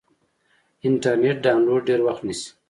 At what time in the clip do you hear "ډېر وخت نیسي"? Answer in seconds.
1.89-2.49